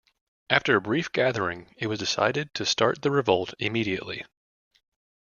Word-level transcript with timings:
After 0.49 0.75
a 0.75 0.81
brief 0.81 1.11
gathering 1.11 1.75
it 1.77 1.85
was 1.85 1.99
decided 1.99 2.55
to 2.55 2.65
start 2.65 3.03
the 3.03 3.11
revolt 3.11 3.53
immediately. 3.59 4.25